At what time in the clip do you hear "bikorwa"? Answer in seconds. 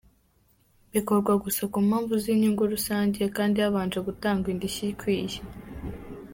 0.93-1.33